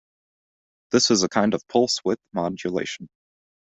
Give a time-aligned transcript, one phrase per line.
[0.91, 3.07] This is a kind of pulse-width modulation.